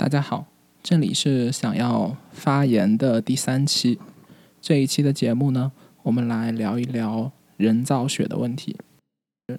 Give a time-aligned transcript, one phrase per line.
[0.00, 0.46] 大家好，
[0.82, 3.98] 这里是想要发言的第三期。
[4.58, 5.70] 这一期的节目呢，
[6.02, 8.74] 我们来聊一聊人造雪的问题。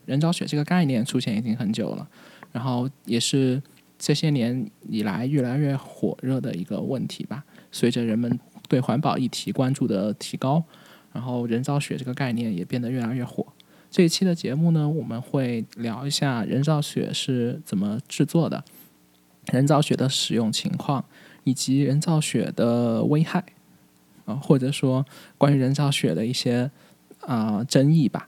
[0.05, 2.09] 人造雪这个概念出现已经很久了，
[2.51, 3.62] 然后也是
[3.99, 7.46] 这些年以来越来越火热的一个问题吧。
[7.71, 10.63] 随着人们对环保议题关注的提高，
[11.13, 13.46] 然后人造雪这个概念也变得越来越火。
[13.92, 18.63] 这一期的节目呢，我们会聊一下人造雪是怎么制作的。
[19.52, 21.05] 人造雪的使用情况，
[21.44, 23.44] 以及人造雪的危害，
[24.26, 25.05] 啊，或者说
[25.38, 26.72] 关于人造雪的一些
[27.20, 28.28] 啊争议吧。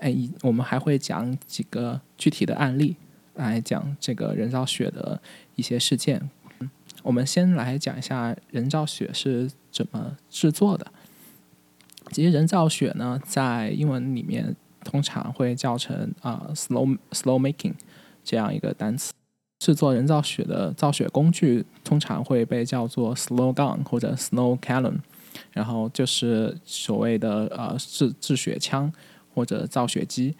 [0.00, 2.96] 哎，我们还会讲几个具体的案例
[3.34, 5.22] 来讲这个人造雪的
[5.54, 6.28] 一些事件。
[7.04, 10.86] 我们先来讲一下人造雪是怎么制作的。
[12.10, 14.54] 其实人造雪呢，在英文里面
[14.84, 17.74] 通常会叫成啊 slow slow making
[18.24, 19.12] 这样一个单词。
[19.62, 24.96] 制作人造雪的造雪工具通常会被叫做 slow gun 或者 snow cannon，
[25.52, 28.92] 然后就是所谓的呃制制雪枪
[29.32, 30.34] 或者造雪机。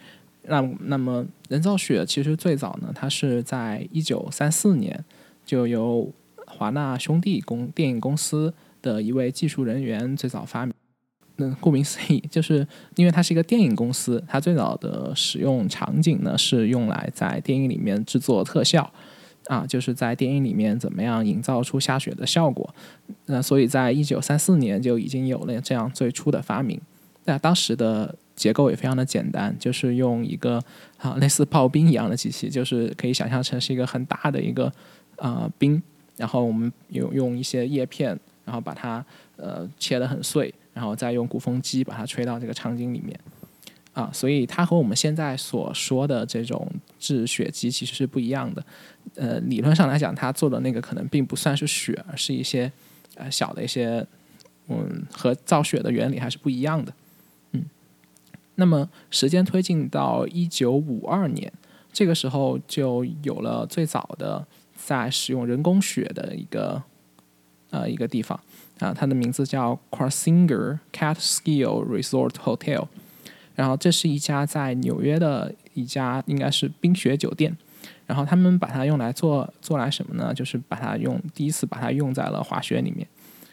[0.48, 5.04] 那那么人造雪其实最早呢，它是在一九三四年
[5.46, 6.12] 就由
[6.44, 10.74] 华纳兄弟公电影公司的一位技术人员最早发明。
[11.36, 18.92] 那顾名思义，就是因为它是一个电影公司，它最早的使用场景呢是用来在电影里面制作特效。
[19.46, 22.74] 啊，就是在电影里面怎么样营造出下雪的效果？
[23.26, 26.80] 那所以在一九三四年就已经有了这样最初的发明。
[27.24, 30.62] 那当时的结构也非常的简单，就是用一个
[30.98, 34.72] 啊类似刨冰一样的机器，就是可以想象成是一个很大的一个
[35.16, 35.80] 啊冰，
[36.16, 39.04] 然后我们用用一些叶片，然后把它
[39.36, 43.18] 呃切得很碎，然后再用鼓风机把它吹到这个场景里面。
[43.92, 46.66] 啊，所以它和我们现在所说的这种
[46.98, 48.64] 制雪机其实是不一样的。
[49.16, 52.72] 呃，理论上来讲，它做的那个可能并不算是雪，而是一些
[53.16, 54.06] 呃小的一些，
[54.68, 56.94] 嗯，和造雪的原理还是不一样的。
[57.50, 57.64] 嗯，
[58.54, 61.52] 那么时间推进到一九五二年，
[61.92, 66.82] 这个时候就有了最早的在使用人工雪的一个
[67.68, 68.40] 呃一个地方
[68.78, 72.86] 啊，它的名字叫 Crosinger Catskill Resort Hotel。
[73.54, 77.56] 然后这是一家在纽约的一家应该是冰雪酒店，
[78.06, 80.32] 然后他们把它用来做做来什么呢？
[80.32, 83.06] 就是把它用第一次把它用在了滑雪里面。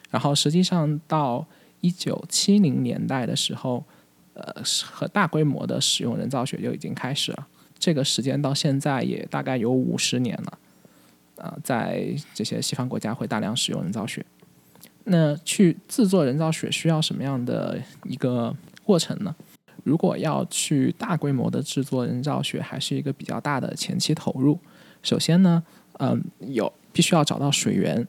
[0.09, 1.45] 然后实际上到
[1.81, 3.83] 一九七零年代的时候，
[4.33, 7.47] 呃，和大规模的使用人造雪就已经开始了。
[7.77, 10.57] 这个时间到现在也大概有五十年了。
[11.37, 14.25] 啊，在这些西方国家会大量使用人造雪。
[15.05, 19.33] 那去制作人造雪需要什么样的一个过程呢？
[19.89, 24.59] 如果要去大规模的制作人造雪，还是一个比较大的前期投入。
[25.01, 25.63] 首先呢，
[25.93, 28.07] 嗯，有必须要找到水源。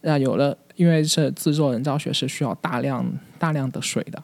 [0.00, 3.04] 那有了，因为是制作人造雪是需要大量
[3.38, 4.22] 大量的水的，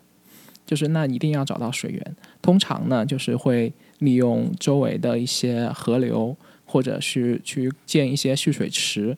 [0.65, 2.17] 就是那一定要找到水源。
[2.41, 6.35] 通常呢，就是会利用周围的一些河流，
[6.65, 9.15] 或者是去建一些蓄水池。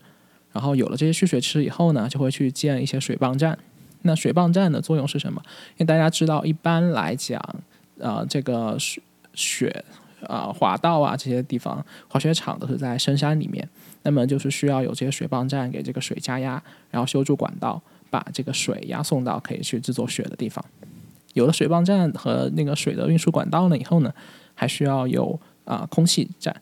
[0.53, 3.57] 然后有了这些蓄水池以后呢，就会去建一些水泵站。
[4.03, 5.43] 那水泵站的作用是什么？
[5.73, 7.39] 因为大家知道，一般来讲，
[7.99, 9.01] 呃，这个雪
[9.35, 9.85] 雪
[10.27, 13.69] 啊滑道啊这些地方，滑雪场都是在深山里面，
[14.03, 17.81] 那么就是需要有这些水泵站给这个水加压，然后修筑管道，
[18.11, 20.65] 把这个水押送到可以去制作雪的地方。
[21.35, 24.13] 有了水泵站和那个水的运输管道了以后呢，
[24.55, 26.55] 还需要有啊空气站。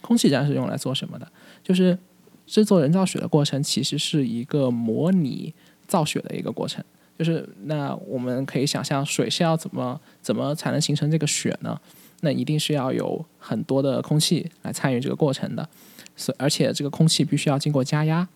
[0.00, 1.26] 空气站是用来做什么的？
[1.62, 1.98] 就是
[2.46, 5.52] 制作人造雪的过程，其实是一个模拟。
[5.90, 6.84] 造雪的一个过程，
[7.20, 11.78] 就是那我们可以想象，水是要怎么怎么才能形成这个雪呢？
[12.22, 15.68] 那一定是要有很多的空气来参与这个过程的，
[16.16, 18.26] 所而且这个空气必须要经过加压，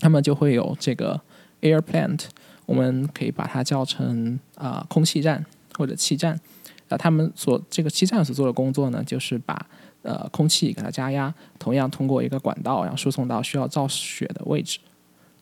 [0.00, 1.20] 那么就会有这个
[1.60, 2.24] air plant，
[2.66, 5.46] 我们可以把它叫成啊空气站
[5.78, 6.40] 或者气站，
[6.88, 9.64] 啊，他们所这个气站所做的工作呢，就是把
[10.02, 14.80] 呃空气给它加压，同样通过一个管道，然后输送到需要造雪的位置。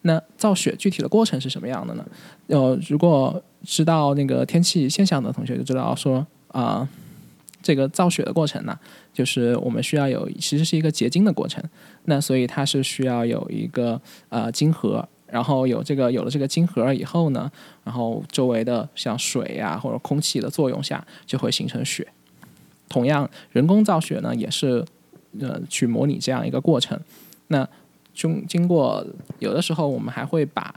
[0.03, 2.07] 那造雪具体的过程是什么样的呢？
[2.47, 6.89] 呃，如果知道那个天气现象的同学就知道说啊，
[7.63, 8.79] 这个造雪的过程呢，
[9.13, 11.63] 就是我们需要有其实是一个结晶的过程。
[12.07, 14.01] 那所以它是需要有一个
[14.31, 17.53] 呃晶核，然后有这个有了这个晶核以后呢，
[17.85, 22.07] 然后周围的像水呀或者空气的作用下就会形成雪。
[22.89, 24.83] 同样，人工造雪呢也是
[25.39, 26.99] 呃去模拟这样一个过程。
[27.49, 27.69] 那
[28.15, 29.05] 经经过
[29.39, 30.75] 有的时候，我们还会把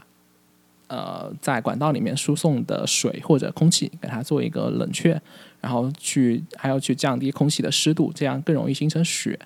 [0.88, 5.20] 呃在管道里面输送的水或者空气给它做一个冷却，
[5.60, 9.38] 然后去还要去降低空气的湿度，这样更容易形成雪。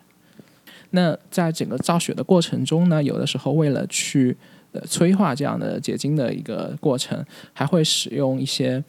[0.90, 4.37] 那在整个造雪的过程中呢，有的时候为了去
[4.73, 8.82] 呃催化这样的结晶的一个过程，还会使用一些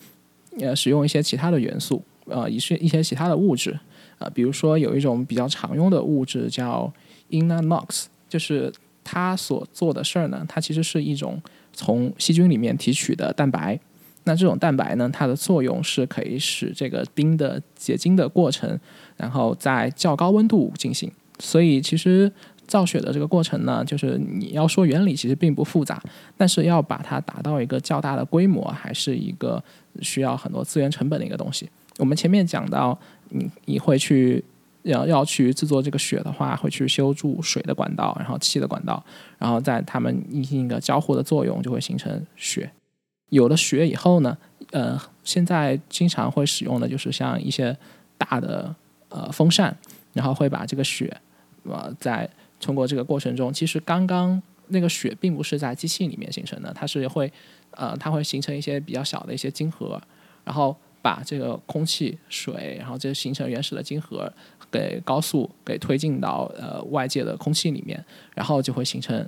[0.60, 3.78] 呃使用一些其他的元素，呃，一些一些其他的物质，
[4.18, 6.92] 呃，比如说有一种比较常用的物质叫
[7.32, 8.72] inox，就是
[9.12, 11.42] 它所做的事儿呢，它其实是一种
[11.74, 13.80] 从细菌里面提取的蛋白。
[14.26, 18.80] 那这种蛋白呢，它的作用是可以使这个冰的结晶的过程，
[19.18, 21.12] 然后在较高温度进行。
[21.40, 22.32] 所以其实
[22.68, 26.00] 造雪的这个过程呢，就是你要说原理其实并不复杂，
[26.38, 29.64] 但是要把它达到一个较大的规模，还是一个
[30.02, 31.68] 需要很多资源成本的一个东西。
[31.98, 32.96] 我们前面讲到，
[33.30, 34.44] 你你会去
[34.92, 39.04] 要要去制作这个雪的话，会去修筑水的管道，然后气的管道，
[39.38, 42.72] 然后在它们进行一个交互的作用，就会形成雪。
[43.30, 44.38] 有了雪以后呢，
[44.72, 47.78] 呃，现在经常会使用的就是像一些
[48.18, 48.76] 大的
[49.10, 49.78] 呃风扇，
[50.14, 51.16] 然后会把这个雪。
[51.64, 52.28] 呃，在
[52.60, 57.32] 通过这个过程中，其实刚刚那个雪并不是在机器里面形成的，它是会，
[57.72, 60.02] 呃，它会形成一些比较小的一些晶核，
[60.44, 64.32] 然后把这个空气、水，然后这形成原始的晶核，
[64.72, 68.04] 给高速给推进到呃外界的空气里面，
[68.36, 69.28] 然后就会形成，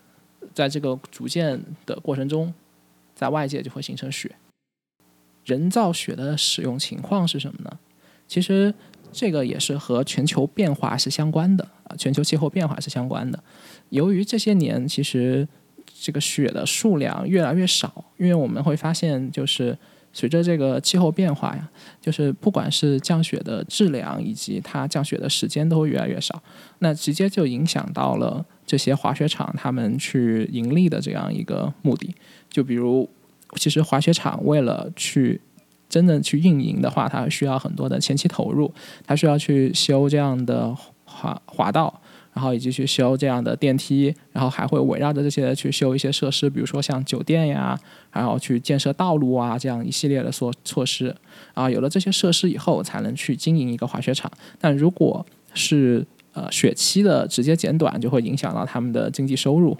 [0.53, 2.53] 在这个逐渐的过程中，
[3.15, 4.35] 在外界就会形成雪。
[5.45, 7.79] 人造雪的使用情况是什么呢？
[8.27, 8.73] 其实。
[9.13, 13.37] 这个也是和全球变化是相关的啊，全球气候变化是相关的。
[13.89, 15.45] 由于这些年其实
[15.99, 19.77] 这个雪的数量越来越少，因为我们会发现，就是
[20.13, 21.69] 随着这个气候变化呀，
[22.01, 26.41] 就是不管是降雪的质量以及它降雪的时间都会越来越少，
[26.79, 32.13] 那直接就影响到了这些滑雪场他们去盈利的这样一个目的。
[32.49, 33.09] 就比如，
[33.55, 35.39] 其实滑雪场为了去
[35.87, 38.73] 真正去运营的话，它需要很多的前期投入，
[39.05, 40.75] 它需要去修这样的
[41.05, 42.00] 滑滑道，
[42.33, 47.79] 然后以及去修这样的电梯，然后还会围绕着这些去修一些设施，比如说像酒店呀，
[48.11, 51.15] 然后去建设道路啊，这样一系列的措措施。
[51.53, 54.31] 啊，有了这些设施以后，才能去经营一个滑雪场。
[54.59, 59.77] 但如果是呃雪期的直接减短，就会影响到他们的经济收入。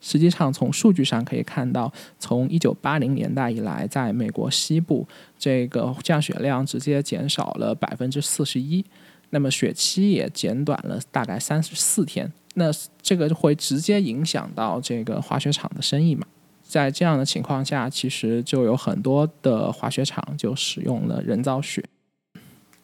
[0.00, 5.04] 实际上，从数据上可以看到，从一九八零年代以来，在美国西部，
[5.36, 8.84] 这个降雪量直接减少了百分之四十一，
[9.30, 12.32] 那么雪期也减短了大概三十四天。
[12.54, 12.70] 那
[13.02, 16.26] 这个会直接影响到这个滑雪场的生意嘛？
[16.62, 21.84] 在这样的情况下，其实就有很多的滑雪场就使用了人造雪。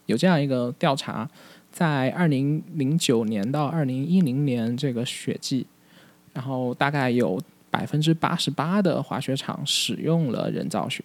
[0.06, 1.28] 有这样一个调查，
[1.70, 5.66] 在二零零九年到二零一零年这个雪季。
[6.34, 7.38] 然后大概有
[7.70, 11.04] 百分之八十八的滑雪场使用了人造雪，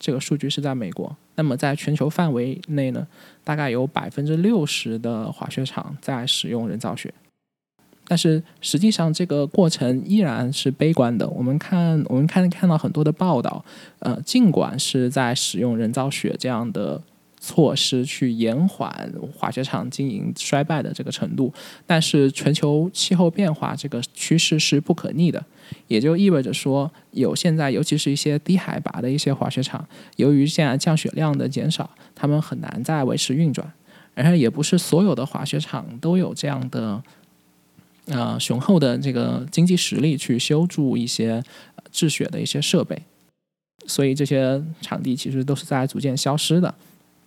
[0.00, 1.16] 这个数据是在美国。
[1.36, 3.06] 那么在全球范围内呢，
[3.44, 7.14] 大概有百分之六十的滑雪场在使用人造雪。
[8.08, 11.28] 但是实际上这个过程依然是悲观的。
[11.28, 13.64] 我们看，我们看看到很多的报道，
[14.00, 17.00] 呃，尽管是在使用人造雪这样的。
[17.42, 21.50] 措施去延缓滑雪场经营衰败的这个程度，
[21.86, 25.42] 但是全球气候变化这个趋势是不可逆的，
[25.88, 29.82] 也就意味着说，有现在尤其是一些低海拔的一些滑雪场，
[30.16, 33.72] 由于现在降雪量的减少，他们很难再维持运转，
[34.14, 37.02] 然后也不是所有的滑雪场都有这样的
[38.04, 41.42] 呃雄厚的这个经济实力去修筑一些
[41.90, 43.02] 制雪的一些设备，
[43.86, 46.74] 所以这些场地其实都是在逐渐消失的。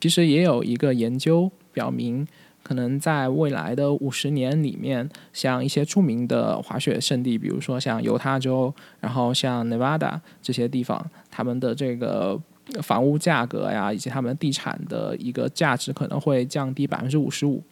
[0.04, 2.28] 其实也有一个研究表明，
[2.62, 12.38] 可能在未来的五十年里面，像一些著名的滑雪胜地，比如说像犹他州，然后像 Nevada 这些地方，他们的这个
[12.82, 17.64] 房屋价格呀，以及他们地产的一个价值可能会降低百分之五十五，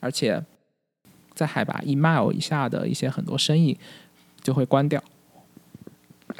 [0.00, 0.44] 而且
[1.34, 3.78] 在海拔一 mile 以下的一些很多生意
[4.42, 5.00] 就会关掉。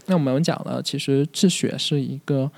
[0.06, 2.50] 那我们讲了，其实治雪是一个。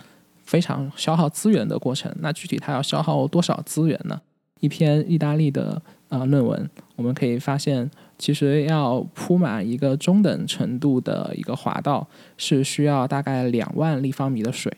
[0.49, 2.11] 非常消耗资源的过程。
[2.21, 4.19] 那具体它要消耗多少资源呢？
[4.61, 7.89] 一篇意大利的呃论文，我们可以发现，
[8.19, 14.73] 其实要铺满一个中等程度的一个滑道，是需要大概两万立方米的水。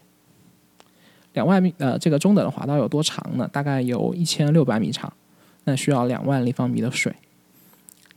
[1.34, 3.48] 两万米呃，这个中等的滑道有多长呢？
[3.52, 5.12] 大概有一千六百米长，
[5.64, 7.14] 那需要两万立方米的水。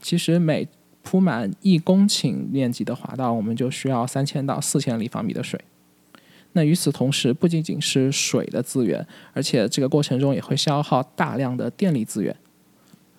[0.02, 0.66] 其实每
[1.04, 5.60] 铺满一公顷面积的滑道，我们就需要三千到四千立方米的水。
[6.56, 12.34] 那与此同时，不仅仅是水的资源，而且这个过程中也会消耗大量的电力资源。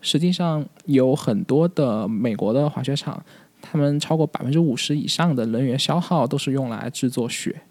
[0.01, 3.21] 实际上，有很多的美国的滑雪场，
[3.61, 7.61] 他们超过百分之五十以上的能源消耗都是用来制作雪。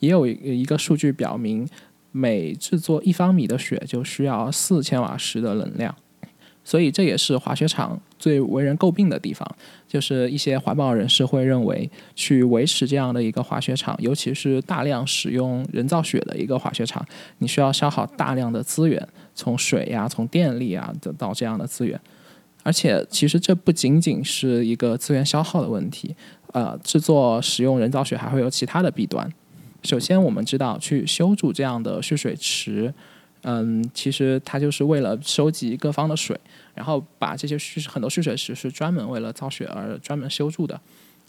[0.00, 1.68] 也有一个数据表明，
[2.10, 5.94] 每制作一方米的雪就需要四千瓦时的能量。
[6.64, 9.46] 所以这也是滑雪场最为人诟病的地方，
[9.86, 17.06] 就是一些环保人士会认为，去维持这样的一个滑雪场，尤其是大量使用人造雪的一个滑雪场，
[17.38, 22.00] 你需要消耗大量的资源，从水呀、从电力啊得到这样的资源。
[22.62, 26.16] 而且，其实这不仅仅是一个资源消耗的问题，
[26.52, 29.30] 呃，制作使用人造雪还会有其他的弊端。
[29.82, 32.94] 首先，我们知道去修筑这样的蓄水池。
[33.44, 36.38] 嗯，其实它就是为了收集各方的水，
[36.74, 40.80] 然后把这些蓄很多蓄水池是专门为了造雪而专门修筑的，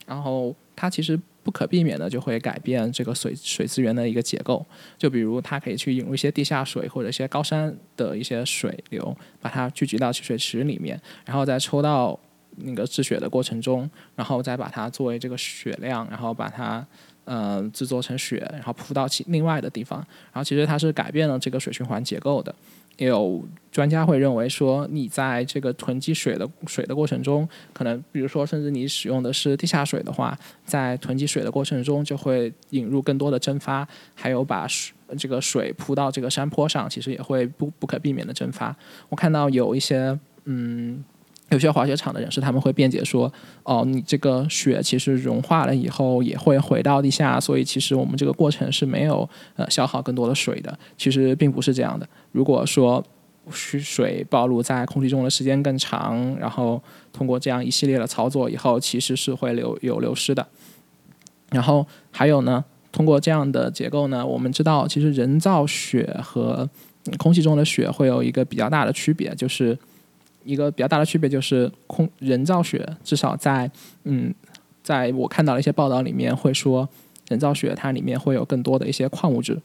[0.06, 4.66] 然后它其实不可避免的就会改变这个水水资源的一个结构，
[4.98, 12.18] 就比如它可以去引入一些地下水或者一些高山的一些水流，把它聚集到蓄水池里面，然后再抽到
[12.58, 16.86] 那个制雪的过程中，然后再把它作为这个雪量，然后把它。
[17.28, 19.98] 呃，制作成雪，然后铺到其另外的地方，
[20.32, 22.54] 然后其实它是改变了这个水循环结构的。
[22.98, 38.76] 也有专家会认为说，你在这个囤积水的水的过程中，可能比如说甚至你使用的是地下水的话，在囤积水的过程中就会引入更多的蒸发，还有把水这个水铺到这个山坡上，其实也会不不可避免的蒸发。
[39.10, 41.04] 我看到有一些嗯。
[41.50, 43.32] 有些滑雪场的人士他们会辩解说
[43.64, 50.78] ：“哦，你这个雪其实融化了以后也会回到地下，所以其实我们这个过程是没有呃消耗更多的水的。
[50.98, 52.10] 其实并不是这样的。
[52.32, 53.02] 如果说
[53.52, 56.82] 水暴露在空气中的时间更长，然后
[57.14, 60.46] 通过这样一系列的操作以后，其实是会流有流失的。
[61.52, 66.68] 然后还有呢，通过这样的结构呢，我们知道其实人造雪和
[67.20, 69.78] 空气中的雪会有一个比较大的区别，就是。”
[70.46, 73.70] 一个比较大的区别就是空人造雪，至少在
[74.04, 74.34] 嗯，
[74.84, 76.88] 在我看到的一些报道里面会说，
[77.28, 79.60] 人造雪它里面会有更多的一些矿物质，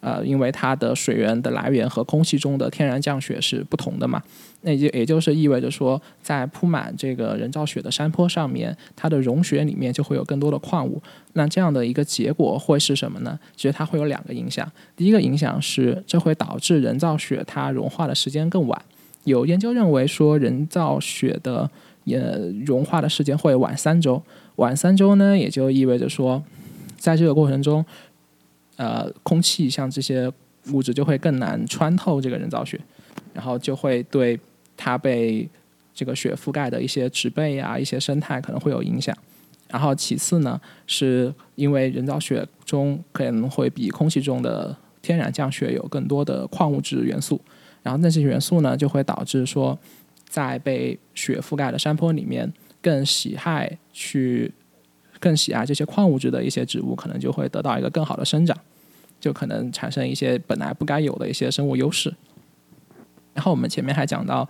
[0.00, 4.22] 呃，因为它的水源的来源和空气中的天然降雪是不同的嘛，
[4.62, 11.02] 那就也就是意味着说，在铺满这个人造雪的山坡上面，它的融雪里面就会有更多的矿物。
[11.32, 13.38] 那这样的一个结果会是什么呢？
[13.56, 18.80] 其实它会有两个影响，第一个影响是这会导致人造雪它融化的时间更晚。
[19.24, 21.70] 有研究认为说，人造雪的
[22.04, 22.18] 也
[22.64, 24.22] 融化的时间会晚三周，
[24.56, 26.42] 晚三周呢，也就意味着说，
[26.96, 27.84] 在这个过程中，
[28.76, 30.30] 呃，空气像这些
[30.72, 32.80] 物质就会更难穿透这个人造雪，
[33.34, 34.38] 然后就会对
[34.76, 35.48] 它被
[35.92, 39.16] 这个雪覆盖的一些植被啊、一些生态可能会有影响。
[39.68, 47.40] 然后其次呢，是因为人造雪中可能会比空气中的天然降雪有更多的矿物质元素。
[47.82, 49.78] 然后那些元素呢，就会导致说，
[50.28, 54.52] 在被雪覆盖的山坡里面，更喜爱去
[55.18, 58.54] 更喜爱这些矿物质的一些植物，可能就会得到一个更好的生长，
[59.18, 62.14] 就可能产生一些本来不该有的一些生物优势。
[63.32, 64.46] 然后我们前面还讲到，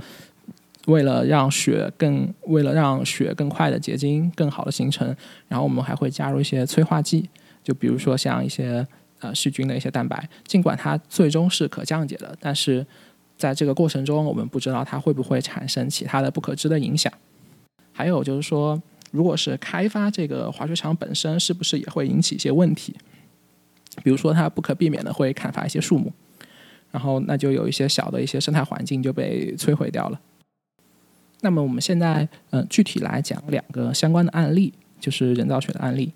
[0.86, 5.14] 为了让雪更为了让雪更快的结晶、更好的形成，
[5.46, 7.30] 然后我们还会加入一些催化剂，
[7.62, 8.84] 就比如说像一些
[9.20, 12.84] 呃细菌的一些蛋白，尽管它最终是可降解的，但是。
[13.40, 17.10] 在这个过程中，我们不知道它会不会产生其他的不可知的影响。
[17.90, 18.80] 还有就是说，
[19.10, 22.94] 如果是开发这个滑雪场本身，是不是也会引起一些问题？
[24.04, 26.12] 比如说，它不可避免的会砍伐一些树木，
[26.90, 30.20] 然后那就有一些小的一些生态环境就被摧毁掉了。
[31.40, 36.12] 那么我们现在嗯，具体来讲两个相关的案例，就是人造雪的案例。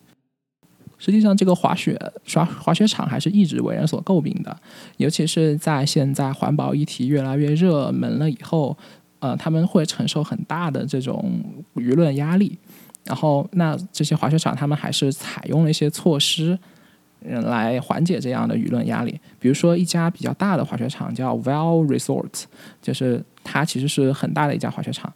[0.98, 1.98] 实际上，这个滑雪
[2.34, 4.56] 滑滑雪场还是一直为人所诟病的，
[4.96, 8.76] 尤其是在现在环保议题越来越热门了以后，
[9.18, 11.42] 呃，他们会承受很大的这种
[11.74, 12.58] 舆论压力。
[13.04, 16.58] 然后，那这些滑雪场他们还是采用了一些措施，
[17.22, 19.20] 嗯，来缓解这样的舆论压力。
[19.38, 22.44] 比如说，一家比较大的滑雪场叫 Well Resort，
[22.80, 25.12] 就是它其实是很大的一家滑雪场。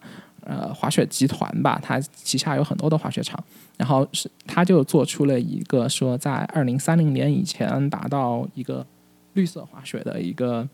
[0.49, 3.39] 呃，滑雪集团吧，它旗下有很多的滑雪场，
[3.77, 8.83] 然后是它就做出了一个说，在二零三零年以前达到一个
[9.33, 10.67] 绿色滑雪的一个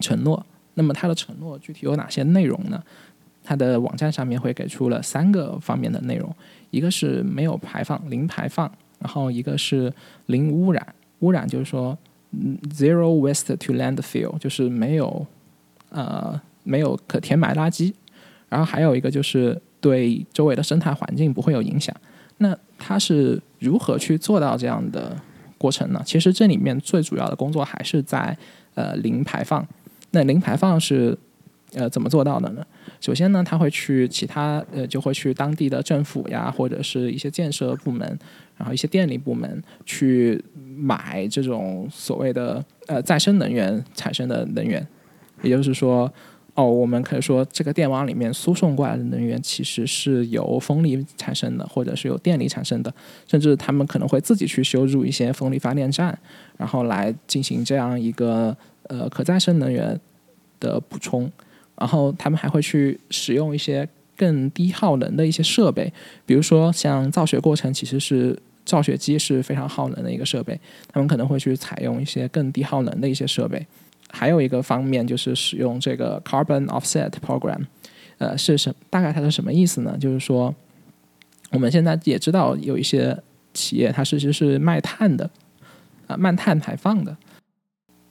[0.00, 0.44] 承诺。
[0.74, 2.82] 那么它的承诺具体有哪些内容呢？
[3.44, 6.34] 它的网站上面会给出了三个方面的内容，
[6.70, 8.68] 一个是没有排放，零排放；
[8.98, 9.92] 然后一个是
[10.26, 11.96] 零污染，污染就是说
[12.32, 15.24] 嗯，zero waste to landfill，就是没有
[15.90, 17.92] 呃没有可填埋垃圾。
[18.50, 21.96] 然后还有一个就是对周围的生态环境不会有影响。
[22.38, 25.16] 那它是如何去做到这样的
[25.56, 26.02] 过程呢？
[26.04, 28.36] 其实这里面最主要的工作还是在
[28.74, 29.66] 呃零排放。
[30.10, 31.16] 那零排放是
[31.74, 32.66] 呃怎么做到的呢？
[33.00, 38.18] 首先呢，他会去其他呃就会去当地的政府呀，或者是一些建设部门，
[38.56, 40.42] 然后一些电力部门去
[40.76, 44.84] 买这种所谓的呃再生能源产生的能源，
[45.42, 46.12] 也就是说。
[46.54, 52.92] 哦，我们可以说这个电网里面输送过来的能源其实是由风力产生的，或者是由电力产生的，
[53.26, 56.18] 甚至他们可能会自己去修筑一些风力发电站，
[56.56, 58.54] 然后来进行这样一个
[58.84, 59.98] 呃可再生能源
[60.58, 61.30] 的补充，
[61.78, 65.90] 然后他们还会去使用一些更低耗能的一些设备，
[66.26, 70.58] 比如说像造雪过程其实是造雪机是非常耗能的一个设备，
[70.92, 73.64] 他们可能会去采用一些更低耗能的一些设备。
[74.12, 77.60] 还有一个方面就是使用这个 carbon offset program，
[78.18, 79.96] 呃，是什大概它是什么意思呢？
[79.98, 80.54] 就是说，
[81.50, 83.16] 我们现在也知道有一些
[83.54, 85.30] 企业它其实是卖碳的，
[86.06, 87.16] 啊，卖碳排放的，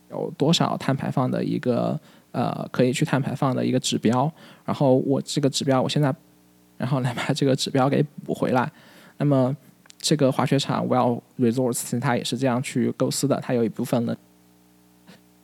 [0.09, 1.99] 有多少碳排放的一个
[2.31, 4.31] 呃可以去碳排放的一个指标，
[4.65, 6.13] 然后我这个指标我现在，
[6.77, 8.71] 然后来把这个指标给补回来。
[9.17, 9.55] 那么
[9.97, 14.15] 这个滑雪场 Well Resorts 它也是这样去构思的，它有一部分呢。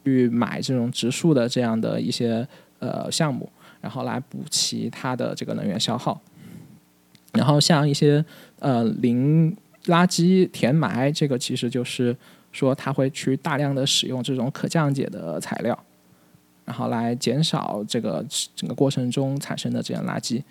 [0.05, 2.47] 去买这种植树的这样的一些
[2.77, 3.49] 呃项目，
[3.81, 6.21] 然后来补齐它的这个能源消耗。
[7.33, 8.23] 然后像一些
[8.59, 9.51] 呃零
[9.85, 12.15] 垃圾填埋，这个其实就是
[12.51, 15.77] 说它会去大量的使用这种可降解的材料，
[16.65, 18.23] 然后来减少这个
[18.55, 20.41] 整个过程中产生的这样垃圾。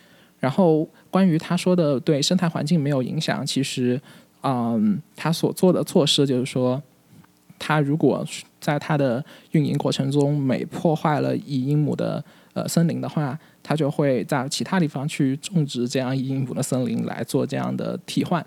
[0.41, 4.01] 然后关于他说的对生态环境没有影响，其实
[4.43, 6.83] 嗯，他所做的措施就是说。
[7.59, 8.25] 它如果
[8.61, 18.45] 在它的运营过程中每破坏了一英亩的呃森林的话，它就会在其他地方去种植这样一英亩的森林来做这样的替换。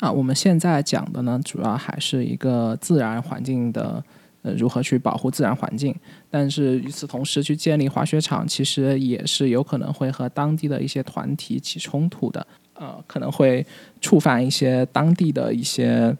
[0.00, 4.02] 啊，我们现在讲的呢，主要还是一个自然环境的
[4.42, 5.94] 呃如何去保护自然环境，
[6.30, 13.66] 但是与此同时去建立滑雪场，其实也是有可能会和当地的一些团体起冲突的，呃，可能会
[14.00, 16.16] 触犯一些当地的一些。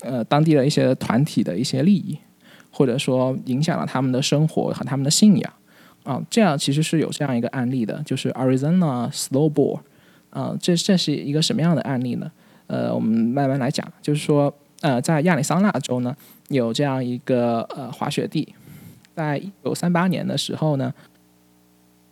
[0.00, 2.16] 呃，当地的一些团体的一些利益，
[2.70, 5.52] 或者说影响了他们的生活和他们的信仰
[6.04, 9.80] 啊，这样其实是有这样一个案例的，就是 Arizona Snowboard
[10.30, 12.30] 啊，这这是一个什么样的案例呢？
[12.68, 16.16] 呃，我们慢慢来讲，就是说，呃，在亚利桑那州呢，
[16.48, 18.54] 有这样一个呃滑雪地，
[19.16, 20.94] 在一九三八年的时候呢，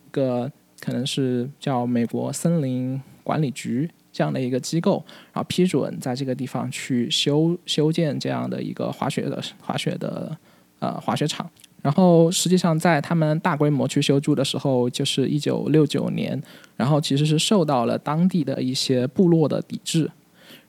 [0.07, 3.89] 一个可能是叫美国森林管理局。
[4.17, 10.35] 这样的一个机构，然后批准在这个地方去修修建这样的一个滑雪的滑雪的
[10.79, 11.47] 呃滑雪场。
[11.83, 16.41] 然后实际上在他们大规模去修筑的时候，就是一九六九年，
[16.75, 20.09] 然后其实是受到了当地的一些部落的抵制。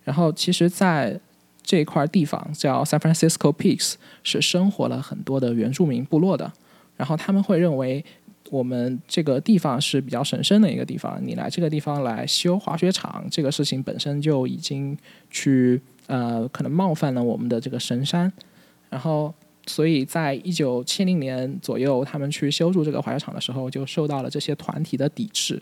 [0.05, 1.19] 然后其实，在
[1.63, 6.53] 这块地方叫 San Francisco Peaks，是生活了很多的原住民部落的。
[6.99, 8.05] 然后他们会认为。
[8.51, 14.97] 我们这个地方是比较神圣的一个地方，你来这个地方来修滑雪场，这个事情本身就已经
[15.31, 18.33] 去呃可能冒犯了我们的这个神山，
[18.91, 19.35] 然后
[19.67, 25.61] 所以在一九七零年左右，他们去修筑这个滑雪场的时候，就受到了这些团体的抵制。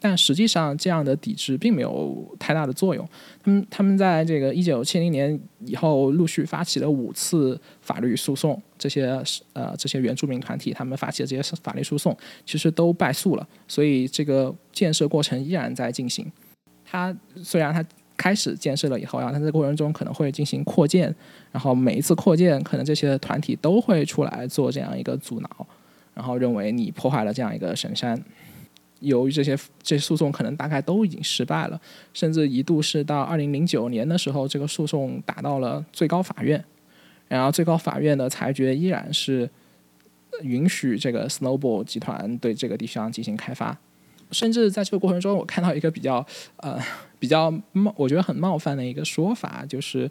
[0.00, 3.04] 但实际上，这样的抵制并没有太大的作用。
[3.42, 8.60] 他们他们在这个一九七零年以后，陆续发起了五次法律诉讼。
[8.78, 9.20] 这些
[9.54, 13.48] 呃这些原住民团体他们发起的这些法律诉讼，其实都败诉了。
[13.66, 16.30] 所以这个建设过程依然在进行。
[16.84, 17.84] 它虽然它
[18.16, 21.12] 开始建设了以后，然后它在过程中可能会进行扩建，
[21.50, 25.66] 然后每一次扩建，可能这些团体都会出来做这样一个阻挠，
[26.14, 28.16] 然后认为你破坏了这样一个神山。
[29.00, 31.80] 由于这些这诉讼可能大概都已经失败了，
[32.12, 36.62] 甚至一度是到二零零九年的时候，这个诉讼打到了最高法院，
[37.28, 39.48] 然后最高法院的裁决依然是
[40.42, 43.78] 允许这个 Snowball 集团对这个地方进行开发，
[44.30, 46.78] 甚至在这个过程中，我看到一个比较呃
[47.18, 50.10] 比较冒，我觉得很冒犯的一个说法，就是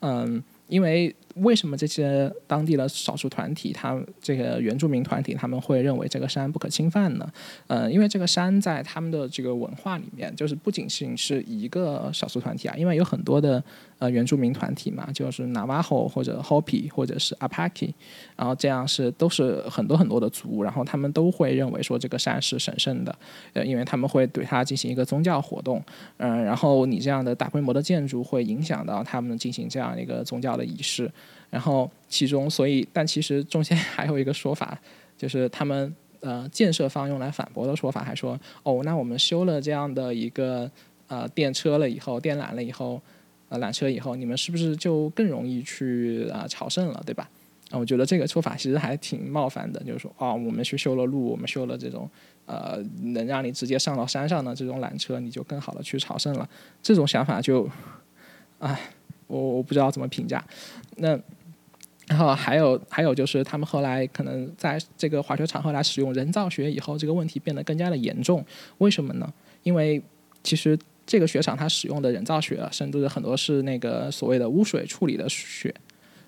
[0.00, 1.14] 嗯，因为。
[1.36, 7.30] 为什么这些当地的少数团体，他这个原住民团体，他们会认为这个山不可侵犯呢？
[7.66, 13.62] 呃，因为这个山在他们的这个文化里面，就是不仅仅是一个少数团体啊，因为有很多的
[13.98, 17.92] 呃原住民团体嘛，就是 Navajo 或者 Hopi 或者是 Apache，
[18.34, 23.14] 然后这样是都是很多很多的族，然后他们都会认为说这个山是神圣的，
[23.52, 25.84] 呃，因为他们会对它进行一个宗教活动，
[26.16, 31.10] 嗯，然后你这样的大规模的建筑会影响到他们进行这样一个宗教的仪式。
[31.50, 34.78] 然后其中，所以但其实中间还有一个说法，
[35.16, 40.70] 就是他们呃建设方用来反驳的说法，还说哦，那我们修了这样的一个
[41.06, 43.00] 呃电车了以后，电缆了以后，
[43.48, 47.28] 呃缆车以后，你们是不是就更容易去啊朝圣了，对吧？
[47.70, 52.08] 啊，我觉得这个说法其实还挺冒犯的，就是说哦，我们去修了路，我们修了这种
[52.44, 56.48] 呃能让你直接上到山上的这种缆车，你就更好的去朝圣了。
[56.80, 57.68] 这种想法就，
[58.60, 58.78] 唉，
[59.26, 60.44] 我我不知道怎么评价。
[60.96, 61.18] 那
[62.08, 68.44] 然后还有还有就是他们后来可能在这个滑雪场后来使用人造雪以后，这个问题变得更加的严重。
[68.78, 69.32] 为什么呢？
[69.64, 70.00] 因为
[70.44, 75.74] 其实这个雪场它使用的人造雪，甚至很多是那个所谓的污水处理的雪。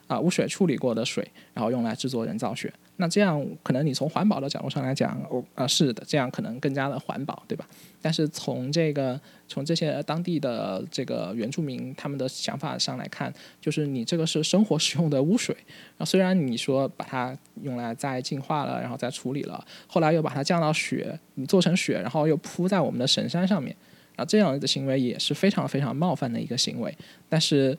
[0.09, 2.73] 啊，污水处理过的水，然后用来制作人造雪。
[2.97, 7.65] 那这样可能你从环保的角度上来讲，哦，啊，是的，这样可能更加的环保，对吧？
[8.03, 15.57] 但是从这个从这些当地的这个原住民他们的想法上来看，就是你这个是生活使用的污水。
[15.97, 23.77] 啊，虽然你说把它用来再净化了，然后再处理了，后来又把它降到雪，你做成雪，然后又铺在我们的神山上面，
[24.17, 26.93] 啊，这样的行为也是非常非常冒犯的一个行为。
[27.29, 27.79] 但是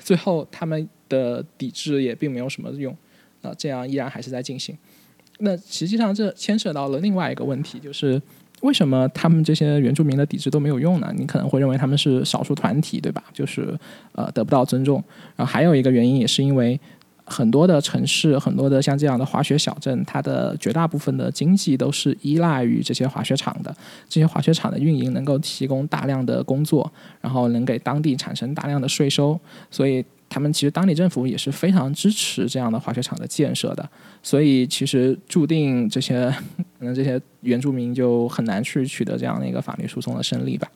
[0.00, 0.88] 最后他们。
[1.10, 2.96] 的抵制也并没有什么用，
[3.42, 4.78] 啊，这样依然还是在进行。
[5.40, 8.22] 那实际上这牵扯到了另外一个问题，就是
[8.60, 11.12] 为什么他们这些原住民的抵制都没有用呢？
[11.18, 13.24] 你可能会认为他们是少数团体，对吧？
[13.32, 13.76] 就是
[14.12, 15.02] 呃得不到尊重。
[15.34, 16.78] 然后还有一个原因也是因为。
[17.30, 23.72] 很多的城市，很多的像这样的滑雪小镇，它的绝大部分的经济都是依赖于这些滑雪场的。
[24.08, 29.38] 这些滑雪场的运营能够提供大量的工作，然后能给当地产生大量的税收，
[29.70, 33.88] 所以他们其实当地政府也是非常支持这样的滑雪场的建设的。
[34.22, 36.28] 所以其实注定这些
[36.78, 40.68] 可能这些原住民就很难去取得这样的一个法律诉讼的胜利吧。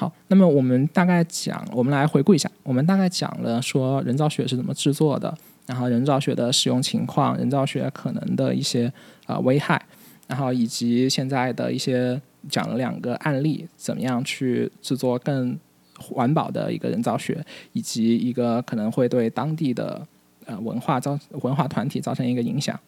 [0.00, 8.92] 好，那么我们大概讲，我们来回顾一下，我们大概讲了说人造雪是怎么制作的，然后人造雪的使用情况，人造雪可能的一些
[9.26, 9.84] 啊危害，
[10.28, 15.58] 然后以及现在的一些讲了两个案例，怎么样去制作更
[15.98, 20.06] 环保的一个人造雪，以及一个可能会对当地的
[20.46, 22.78] 呃文化造文化团体造成一个影响。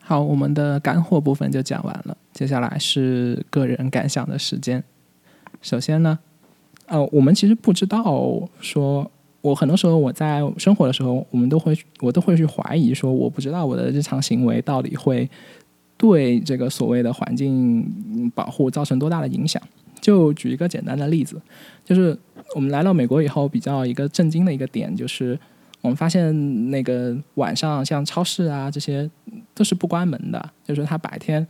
[0.00, 4.82] 好，我们的干货部分就讲完了，接下来是个人感想的时间。
[5.64, 6.18] 首先呢，
[6.86, 8.04] 呃，我们其实不知道
[8.60, 15.28] 说，我很多时候我在生活的时候，我们都会我都会去怀疑说，我不知道我的日常行为到底会
[15.96, 19.60] 对这个所谓的环境保护造成多大的影响。
[20.02, 21.40] 就举一个简单的例子，
[21.82, 22.14] 就是
[22.54, 25.38] 我们来到美国以后，比较一个震惊的一个点，就是
[25.80, 29.10] 我们发现那个晚上像超市啊这些
[29.54, 31.46] 都是不关门的，就是它白天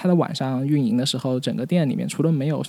[0.00, 2.64] 它的晚上运营的时候，整个店里面除了没有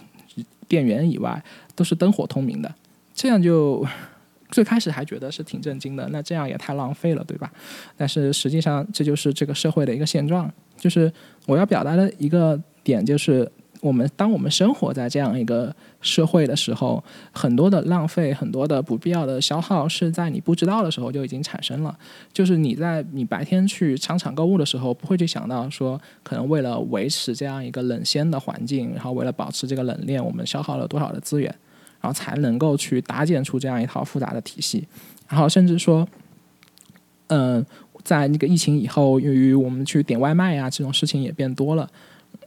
[0.68, 1.44] 店员以外
[1.76, 2.74] 都是灯火通明的，
[3.14, 3.86] 这样就
[4.50, 6.10] 最开始还觉得是挺震惊的。
[6.12, 7.52] 那这样也太浪费了，对吧？
[7.96, 10.52] 但是实际上这就是这个社会的一个现状。
[10.76, 11.14] 就是
[11.46, 13.48] 我要表达的一个点就是。
[13.82, 21.98] 我们当我们生活在这样一个社会的时候，很多的浪费、很多的不必要的消耗，是在你不知道的时候就已经产生了。
[22.34, 31.50] 就是你在你白天去商场购物的时候，不会去想到说，可能为了维持这样一个冷鲜的环境，然后为了保持这个冷链，我们消耗了多少的资源，
[32.02, 34.86] 然后才能够去搭建出这样一套复杂的体系。
[35.30, 36.06] 然后甚至说，
[37.28, 37.66] 嗯，
[38.04, 41.90] 在那个疫情以后，由于我们去点外卖呀，这种事情也变多了。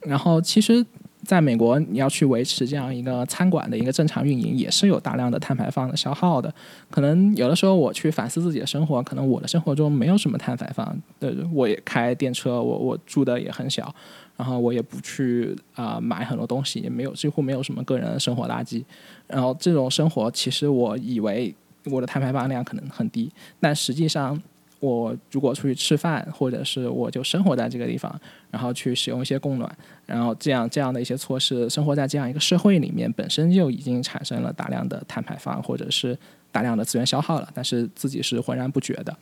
[0.03, 0.85] 然后其实。
[1.24, 6.52] 在美国，你要去维持这样一个餐馆的一个正常运营，也是有大量的碳排放的消耗的。
[6.90, 10.96] 可能有的时候我去反思自己的生活，可能我的生活中没有什么碳排放。
[11.20, 13.94] 对，我也开电车，我我住的也很小，
[14.37, 18.82] 然后我也不去啊买很多东西，也没有几乎没有什么个人的生活垃圾。
[19.28, 21.54] 然后这种生活，其实我以为
[21.85, 23.30] 我的碳排放量可能很低，
[23.61, 24.42] 但实际上。
[24.83, 29.73] 我如果出去吃饭，或者是我就生活在这个地方，然后去使用一些供暖，
[30.07, 36.18] 然后这样这样的一些措施，生活在这样一个社会里面，本身就已经产生了大量的碳排放，或者是
[36.51, 39.16] 大量的资源消耗了，但是自己是浑然不觉的。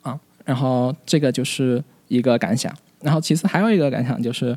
[0.00, 4.56] 啊，然后这个就是一个感想，然后其次还有一个感想就是，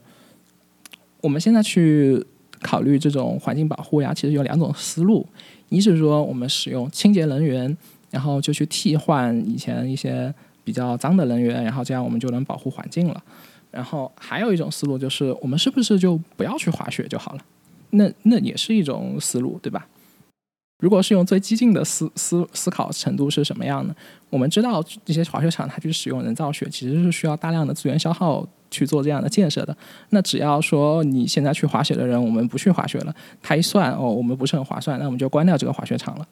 [1.19, 2.25] 我们现在去
[2.61, 5.27] 考虑这种环境保护呀，其实有两种思路，
[5.67, 7.77] 一是说我们使用清洁能源。
[8.11, 10.31] 然后就去替换以前一些
[10.63, 13.23] 比较脏的能源，然后这样我们就能保护环境了。
[13.71, 17.39] 然后还有一种思路就是，我们是不是就不要去滑雪就好了？
[17.91, 19.87] 那那也是一种思路，对吧？
[20.79, 23.95] 如果是用最激进的思思思考程度是什么样的？
[24.29, 29.77] 我们知道这些滑雪场它去使用人造雪，其实是需要大量的资源消耗去做这样的建设的。
[30.09, 36.27] 那只要说你现在去滑雪的人，我们不去滑雪了，他一算哦，我们不是很划算，那我们就关掉这个滑雪场了。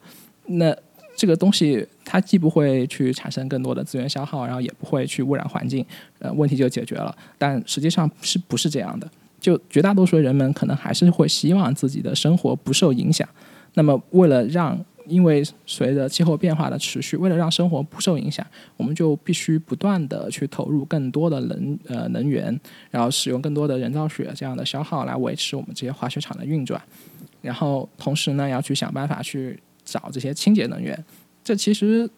[0.46, 0.76] 那
[1.20, 5.84] 这个东西它既不会去产生更多的资源消耗，然后也不会去污染环境，
[6.18, 7.14] 呃，问题就解决了。
[7.36, 9.06] 但实际上是不是这样的？
[9.38, 13.28] 就绝大多数人们可能还是会希望自己的生活不受影响。
[13.74, 18.46] 那么，为了让，因为随着气候变化的持续，为了让生活不受影响，
[18.78, 22.58] 我们就必须不断的去投入更多的能呃能源，
[22.90, 26.80] 然后使用更多的人造雪这样的消耗来维持我们这些滑雪场的运转。
[27.42, 29.60] 然后同时呢，要去想办法去。
[29.90, 31.04] 找这些清洁能源，
[31.42, 32.08] 这其实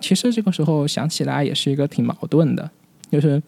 [0.00, 2.70] 其实这个时候想起来也是一个挺矛盾的，
[3.10, 3.42] 就是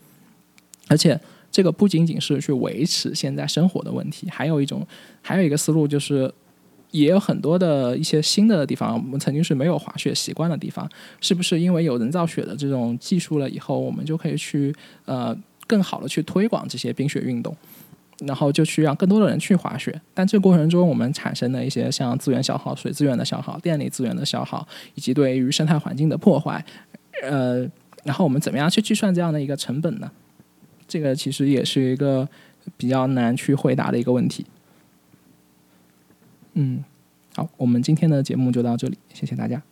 [0.89, 1.19] 而且
[1.51, 4.87] 这个不仅仅是去维持现在生活的问题，还有一种
[5.23, 6.33] 还有一个思路就是。
[6.93, 10.89] 也有很多的一些新的地方，我们曾经是没有滑雪习惯的地方，
[11.21, 17.55] 是不是因为有人造雪的这种技术了以后，我们就可以去呃更好的去推广这些冰雪运动，
[18.21, 20.01] 然后就去让更多的人去滑雪。
[20.15, 26.65] 但这个过程中，我们产生的一些像资源消耗、水资源的消耗、电力资源的消耗，以及对于生态环境的破坏，
[27.23, 27.61] 呃，
[28.05, 30.11] 然后我们怎么样去计算这样的一个成本呢？
[30.89, 32.29] 这个其实也是一个
[32.77, 34.47] 比较难去回答的一个问题。
[36.55, 36.85] 嗯，
[37.35, 39.63] 好，我们今天的节目就到这里，谢谢大家。